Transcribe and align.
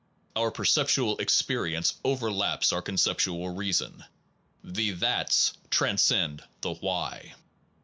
Our 0.35 0.49
perceptual 0.49 1.19
experience 1.19 1.93
over 2.03 2.31
laps 2.31 2.73
our 2.73 2.81
conceptual 2.81 3.49
reason: 3.51 4.03
the 4.63 4.93
that 4.93 5.51
transcends 5.69 6.41
the 6.61 6.73
why. 6.73 7.35